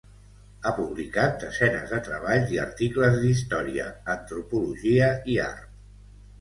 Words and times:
Ha 0.63 0.69
publicat 0.77 1.37
desenes 1.43 1.91
de 1.91 1.99
treballs 2.09 2.55
i 2.57 2.59
articles 2.65 3.21
d'història, 3.27 3.87
antropologia 4.17 5.15
i 5.37 5.41
art. 5.49 5.73